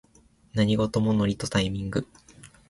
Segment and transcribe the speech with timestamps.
[0.55, 2.07] 何事もノリとタイミング